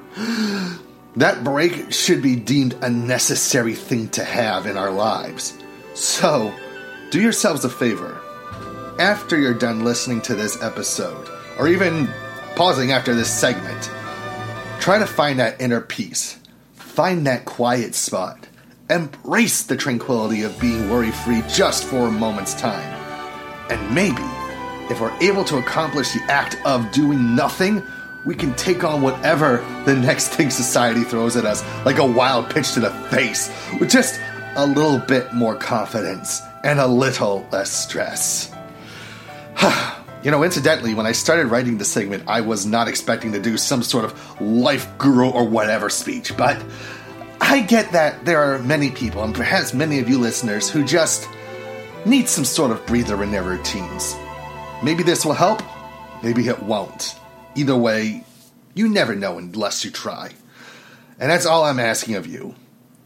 [1.16, 5.56] that break should be deemed a necessary thing to have in our lives.
[5.94, 6.54] So,
[7.10, 8.20] do yourselves a favor.
[8.98, 12.08] After you're done listening to this episode, or even
[12.54, 13.90] pausing after this segment,
[14.78, 16.38] try to find that inner peace.
[16.74, 18.46] Find that quiet spot.
[18.88, 22.96] Embrace the tranquility of being worry free just for a moment's time.
[23.70, 24.22] And maybe,
[24.90, 27.82] if we're able to accomplish the act of doing nothing,
[28.24, 32.50] we can take on whatever the next thing society throws at us, like a wild
[32.50, 34.20] pitch to the face, with just
[34.56, 38.52] a little bit more confidence and a little less stress.
[40.22, 43.56] You know, incidentally, when I started writing the segment, I was not expecting to do
[43.56, 46.62] some sort of life guru or whatever speech, but
[47.40, 51.26] I get that there are many people, and perhaps many of you listeners, who just
[52.04, 54.14] need some sort of breather in their routines.
[54.82, 55.62] Maybe this will help,
[56.22, 57.18] maybe it won't.
[57.54, 58.24] Either way,
[58.74, 60.30] you never know unless you try.
[61.18, 62.54] And that's all I'm asking of you.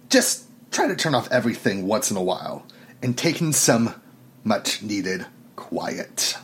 [0.09, 2.67] Just try to turn off everything once in a while
[3.03, 3.95] and take in some
[4.45, 5.27] much needed
[5.57, 6.37] quiet.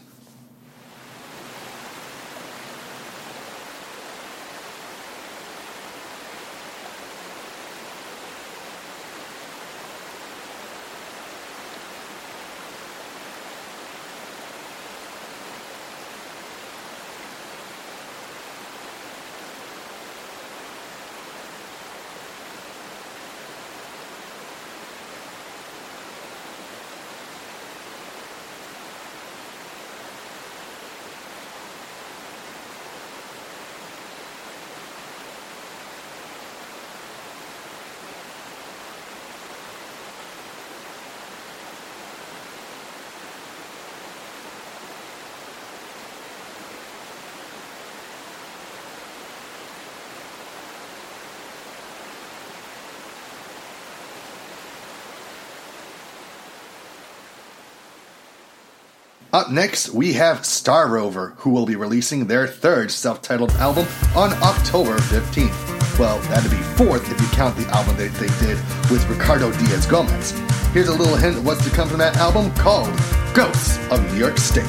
[59.32, 63.86] Up next, we have Star Rover, who will be releasing their third self titled album
[64.16, 65.98] on October 15th.
[66.00, 68.56] Well, that'd be fourth if you count the album that they did
[68.90, 70.32] with Ricardo Diaz Gomez.
[70.72, 72.90] Here's a little hint of what's to come from that album called
[73.32, 74.64] Ghosts of New York State.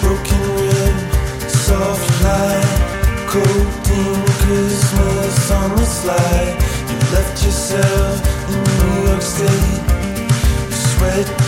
[0.00, 6.56] Broken red, soft light, coating Christmas on the slide.
[6.88, 9.95] You left yourself in New York State.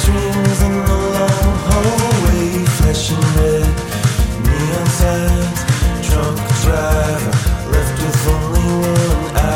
[0.09, 3.69] Dreams in the long hallway, flashing red,
[4.43, 5.61] neon signs.
[6.09, 7.35] Drunk driver,
[7.73, 9.47] left with only one eye.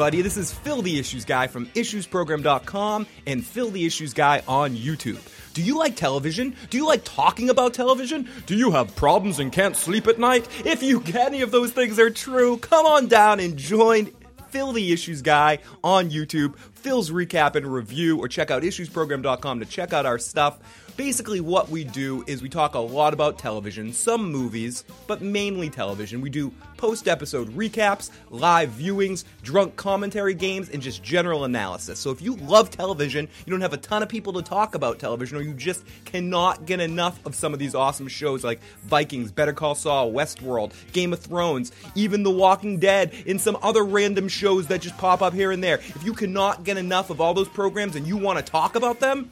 [0.00, 0.22] Everybody.
[0.22, 5.20] This is Phil the Issues Guy from IssuesProgram.com and Phil the Issues Guy on YouTube.
[5.52, 6.56] Do you like television?
[6.70, 8.26] Do you like talking about television?
[8.46, 10.48] Do you have problems and can't sleep at night?
[10.64, 14.10] If you any of those things are true, come on down and join
[14.48, 16.56] Phil the Issues Guy on YouTube.
[16.56, 20.58] Phil's recap and review, or check out issuesprogram.com to check out our stuff.
[20.96, 25.70] Basically, what we do is we talk a lot about television, some movies, but mainly
[25.70, 26.20] television.
[26.20, 31.98] We do post episode recaps, live viewings, drunk commentary games, and just general analysis.
[31.98, 34.98] So if you love television, you don't have a ton of people to talk about
[34.98, 39.32] television, or you just cannot get enough of some of these awesome shows like Vikings,
[39.32, 44.28] Better Call Saul, Westworld, Game of Thrones, even The Walking Dead, and some other random
[44.28, 45.76] shows that just pop up here and there.
[45.76, 49.00] If you cannot get enough of all those programs and you want to talk about
[49.00, 49.30] them,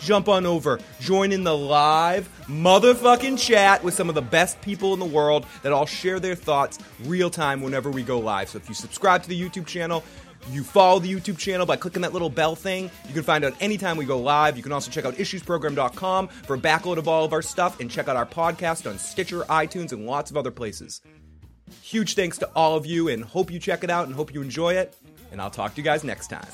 [0.00, 4.92] jump on over, join in the live motherfucking chat with some of the best people
[4.92, 8.48] in the world that all share their thoughts real time whenever we go live.
[8.48, 10.04] So if you subscribe to the YouTube channel,
[10.50, 12.90] you follow the YouTube channel by clicking that little bell thing.
[13.08, 14.56] You can find out anytime we go live.
[14.56, 17.90] You can also check out issuesprogram.com for a backload of all of our stuff and
[17.90, 21.00] check out our podcast on Stitcher, iTunes, and lots of other places.
[21.82, 24.42] Huge thanks to all of you and hope you check it out and hope you
[24.42, 24.94] enjoy it.
[25.32, 26.46] And I'll talk to you guys next time.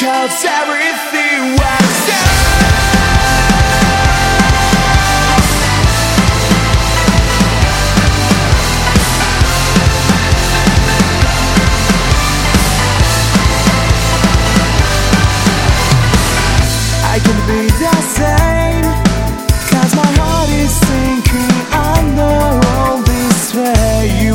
[0.00, 1.90] Cause everything was
[17.04, 18.84] I can be the same
[19.68, 21.52] Cause my heart is sinking.
[21.72, 24.29] I know all this way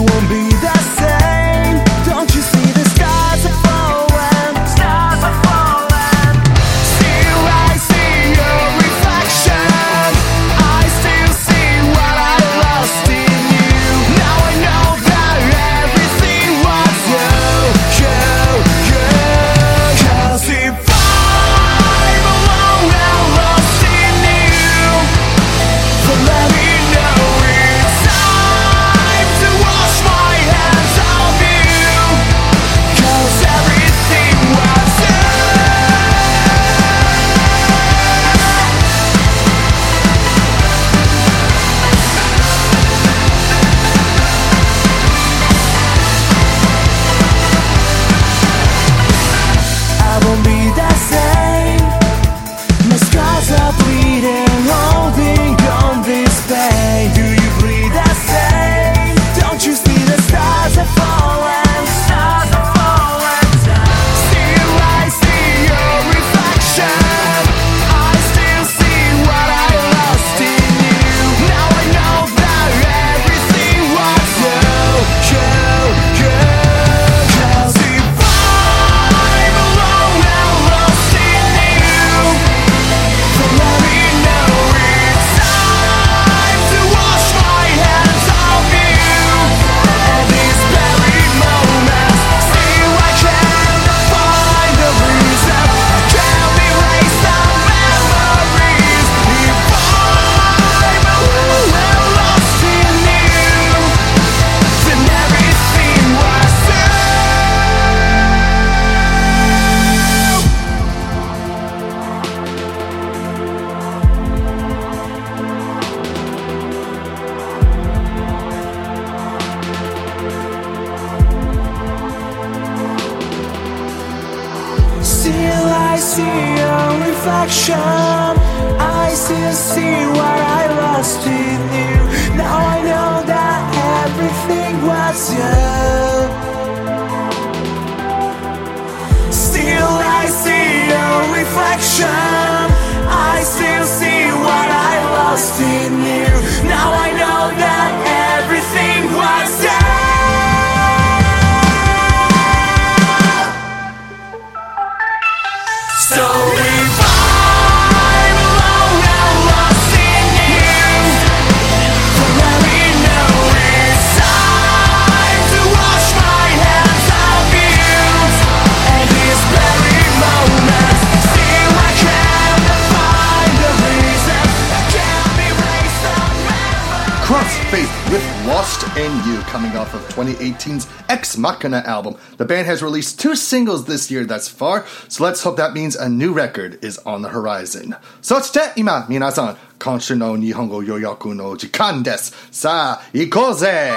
[179.25, 182.15] you, coming off of 2018's Ex Machina album.
[182.37, 185.95] The band has released two singles this year thus far, so let's hope that means
[185.95, 187.95] a new record is on the horizon.
[188.21, 192.33] So today, ima minasan, konshu no nihongo yoyaku no jikan desu.
[192.51, 193.91] Sa, ikou ze!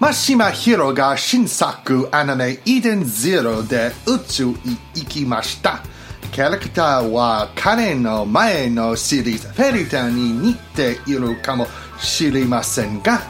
[0.00, 5.93] Mashima Hiro ga Shinsaku anime Eden Zero de Utsu i Ikimashita
[6.34, 9.46] キャラクターは彼の前のシリーズ。
[9.50, 11.64] フェリタに似ているかも
[12.00, 13.22] しれませんが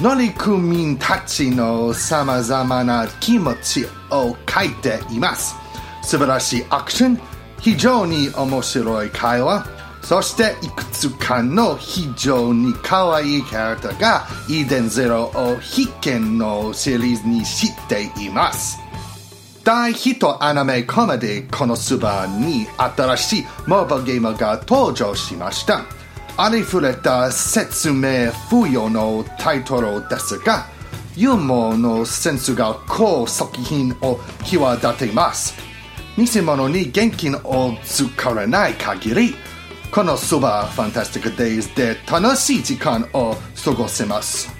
[0.00, 5.54] 乗組員たちの様々な気持ちを書いています。
[6.02, 7.20] 素晴らしいアクション
[7.60, 9.64] 非常に面白い会話。
[10.02, 18.83] そしていくつかの非常に可愛いキャラクターがイーデンゼロを必見のシリーズにしています。
[19.64, 25.86] 大ヒットアニメコメディこのスバに新しいモーバゲームが登場しました。
[26.36, 30.66] ありふれた説明不要のタイトルですが
[31.16, 35.54] ユーモアのセンスが高作品を際立てます。
[36.18, 39.34] 偽物に現金を使わない限り
[39.90, 43.34] このスーパーファンタスティックデイズで楽しい時間を
[43.64, 44.52] 過ごせます。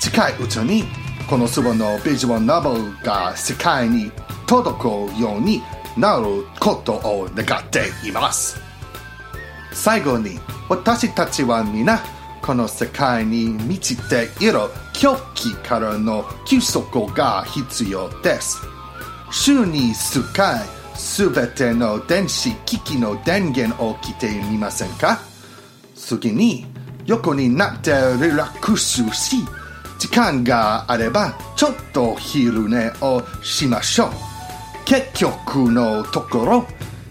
[0.00, 0.82] 近いうちに
[1.30, 4.10] このスーパーのビジュアルノベルが世界に
[4.52, 4.84] 届く
[5.18, 5.62] ように
[5.96, 8.60] なることを願っています。
[9.72, 10.38] 最後に
[10.68, 12.02] 私たちは皆
[12.42, 14.58] この世界に満ちている
[14.92, 18.58] 狂気からの休息が必要です。
[19.30, 20.60] 週に数回
[20.96, 25.18] すべての電子機器の電源を切ってみませんか？
[25.96, 26.66] 次に
[27.06, 27.90] 横になって
[28.20, 29.36] リラックスし
[29.98, 34.31] 時間があればちょっと昼寝をしましょう。
[34.85, 36.67] 結局のところ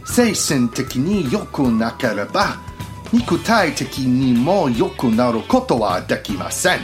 [0.07, 2.57] 精神的に良くなければ
[3.13, 6.81] 肉体的にも良くなることはできません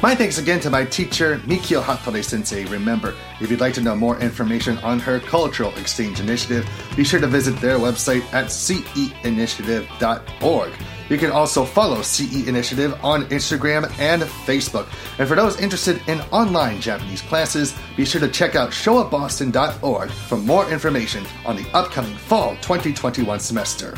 [0.00, 2.64] My thanks again to my teacher, Mikio Hattori Sensei.
[2.66, 6.64] Remember, if you'd like to know more information on her cultural exchange initiative,
[6.96, 10.72] be sure to visit their website at ceinitiative.org.
[11.09, 14.87] You can also follow CE Initiative on Instagram and Facebook.
[15.19, 20.37] And for those interested in online Japanese classes, be sure to check out showupboston.org for
[20.37, 23.97] more information on the upcoming fall 2021 semester.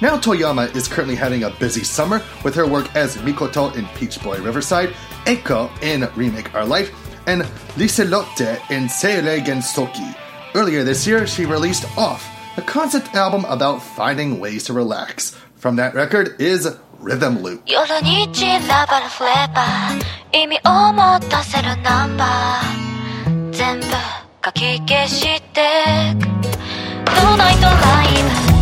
[0.00, 4.22] Nao Toyama is currently having a busy summer with her work as Mikoto in Peach
[4.22, 4.90] Boy Riverside,
[5.24, 6.94] Eiko in Remake Our Life,
[7.26, 7.42] and
[7.76, 10.14] Liselotte in Seirei Gensouki.
[10.54, 12.24] Earlier this year, she released Off,
[12.56, 15.36] a concept album about finding ways to relax.
[17.66, 20.42] 夜に散らばるフレーバー。
[20.42, 23.50] 意味を持たせるナンバー。
[23.50, 23.86] 全部
[24.40, 26.26] かき消してく。
[27.06, 28.57] ノー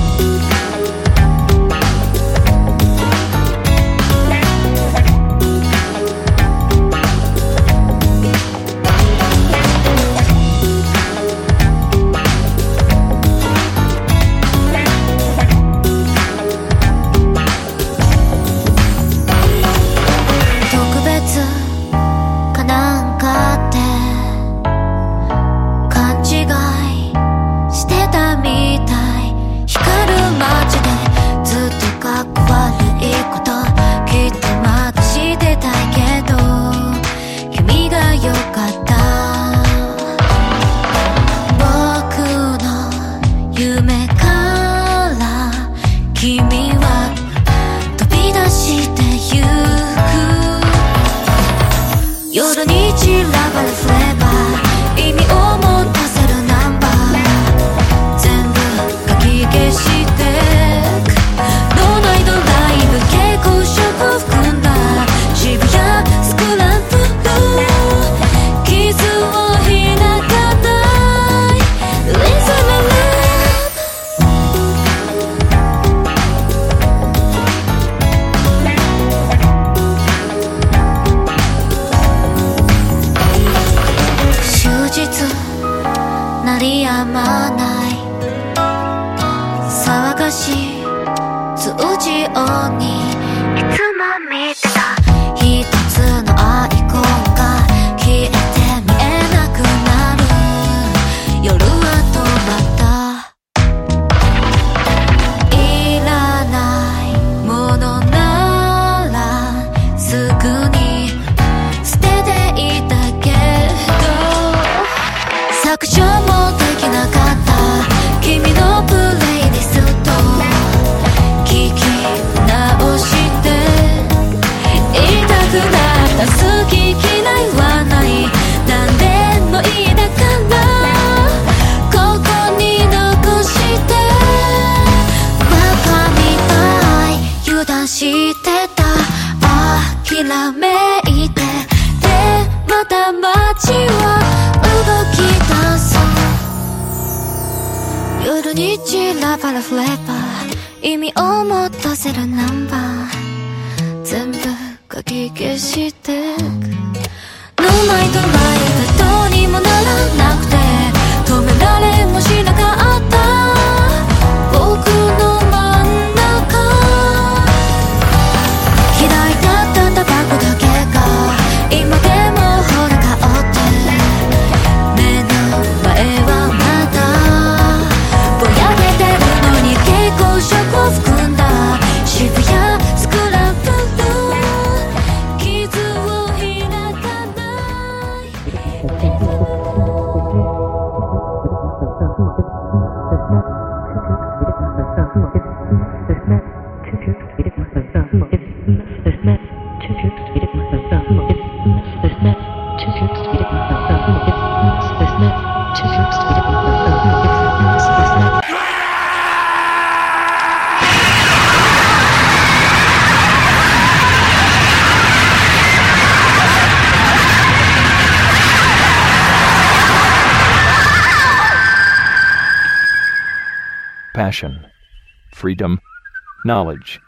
[226.46, 227.00] knowledge.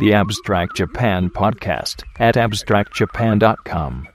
[0.00, 4.08] The Abstract Japan Podcast at abstractjapan.com.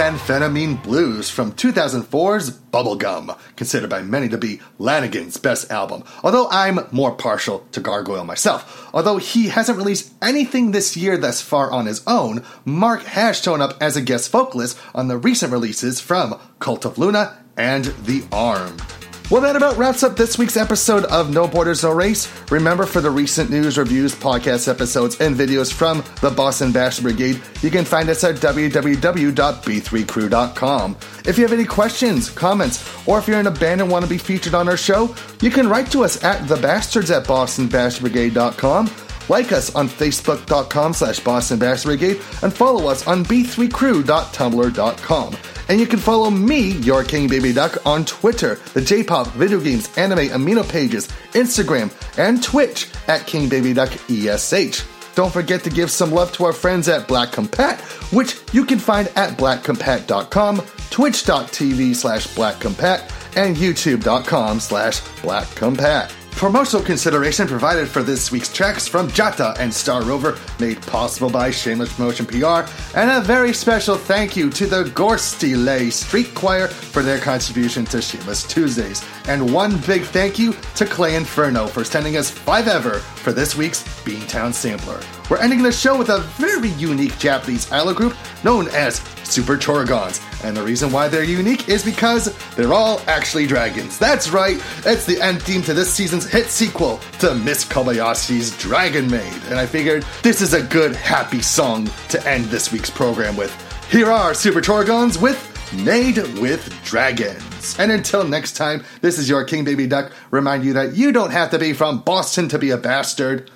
[0.00, 6.86] Methamphetamine Blues from 2004's Bubblegum, considered by many to be Lanegan's best album, although I'm
[6.90, 8.88] more partial to Gargoyle myself.
[8.94, 13.60] Although he hasn't released anything this year thus far on his own, Mark has shown
[13.60, 18.24] up as a guest vocalist on the recent releases from Cult of Luna and The
[18.32, 18.99] Armed.
[19.30, 22.28] Well, that about wraps up this week's episode of No Borders, No Race.
[22.50, 27.40] Remember, for the recent news, reviews, podcast episodes, and videos from the Boston Bastard Brigade,
[27.62, 30.96] you can find us at www.b3crew.com.
[31.26, 34.10] If you have any questions, comments, or if you're in a band and want to
[34.10, 38.90] be featured on our show, you can write to us at thebastards at bostonbashbrigade.com
[39.30, 45.36] like us on facebook.com slash Boston Bash and follow us on b3crew.tumblr.com.
[45.68, 49.96] And you can follow me, your King Baby Duck, on Twitter, the J-pop, video games,
[49.96, 54.82] anime, amino pages, Instagram, and Twitch at King Baby Duck ESH.
[55.14, 57.78] Don't forget to give some love to our friends at Black Compat,
[58.12, 60.56] which you can find at blackcompat.com,
[60.90, 66.19] twitch.tv slash blackcompat, and youtube.com slash blackcompat.
[66.32, 71.50] Promotional consideration provided for this week's tracks from Jata and Star Rover, made possible by
[71.50, 72.62] Shameless Promotion PR,
[72.96, 77.84] and a very special thank you to the Gorsty Lay Street Choir for their contribution
[77.86, 79.04] to Shameless Tuesdays.
[79.28, 83.54] And one big thank you to Clay Inferno for sending us five ever for this
[83.54, 85.00] week's Beantown Sampler.
[85.28, 90.29] We're ending the show with a very unique Japanese idol group known as Super Chorogons.
[90.42, 93.98] And the reason why they're unique is because they're all actually dragons.
[93.98, 99.10] That's right, it's the end theme to this season's hit sequel to Miss Kobayashi's Dragon
[99.10, 99.42] Maid.
[99.48, 103.54] And I figured this is a good, happy song to end this week's program with.
[103.90, 105.46] Here are Super Chorogons with
[105.84, 107.78] Maid with Dragons.
[107.78, 110.12] And until next time, this is your King Baby Duck.
[110.30, 113.50] Remind you that you don't have to be from Boston to be a bastard,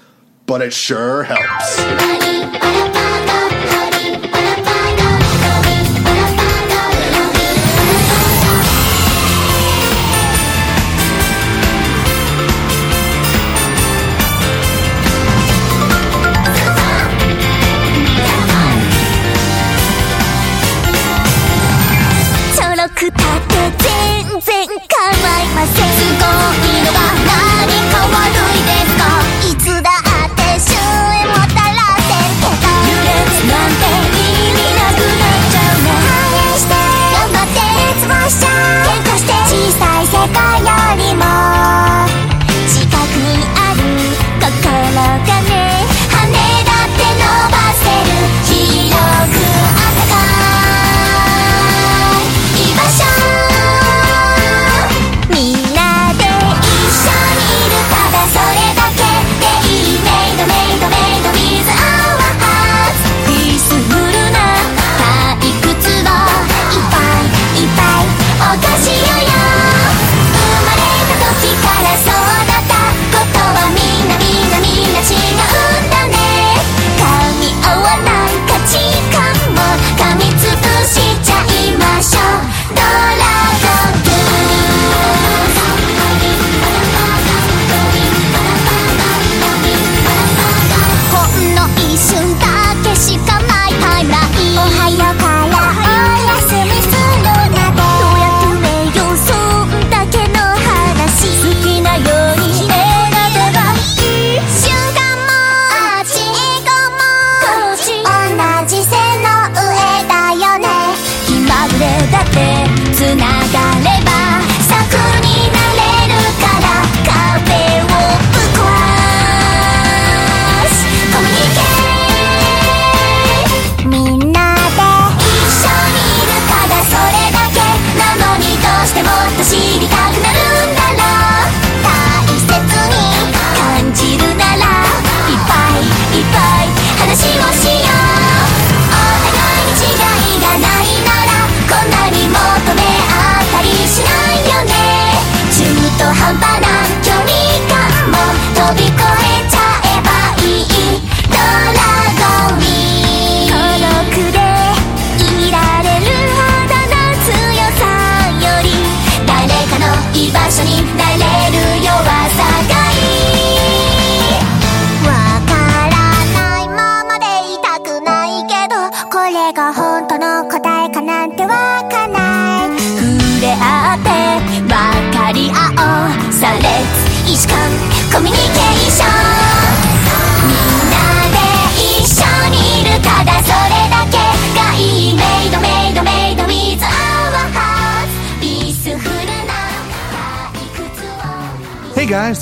[0.47, 2.64] but it sure helps.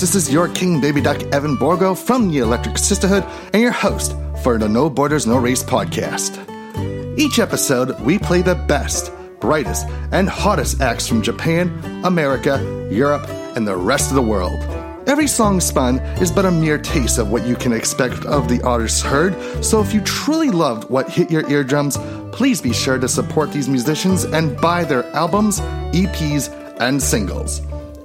[0.03, 3.23] This is your King Baby Duck Evan Borgo from the Electric Sisterhood
[3.53, 6.37] and your host for the No Borders No Race podcast.
[7.17, 11.69] Each episode, we play the best, brightest, and hottest acts from Japan,
[12.03, 12.59] America,
[12.91, 14.61] Europe, and the rest of the world.
[15.07, 18.61] Every song spun is but a mere taste of what you can expect of the
[18.63, 21.97] artists heard, so if you truly loved what hit your eardrums,
[22.33, 25.61] please be sure to support these musicians and buy their albums,
[25.93, 26.51] EPs,
[26.81, 27.63] and singles.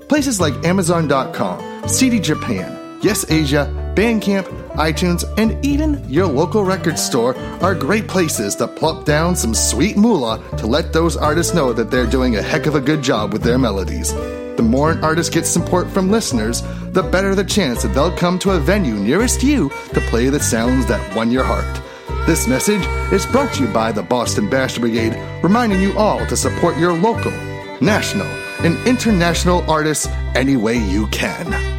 [0.08, 7.36] Places like Amazon.com, CD Japan, Yes Asia, Bandcamp, iTunes, and even your local record store
[7.62, 11.90] are great places to plop down some sweet moolah to let those artists know that
[11.90, 14.14] they're doing a heck of a good job with their melodies.
[14.14, 16.62] The more an artist gets support from listeners,
[16.92, 20.40] the better the chance that they'll come to a venue nearest you to play the
[20.40, 21.82] sounds that won your heart.
[22.26, 26.36] This message is brought to you by the Boston Bastard Brigade, reminding you all to
[26.36, 27.32] support your local,
[27.80, 28.28] national,
[28.66, 31.77] and international artists any way you can.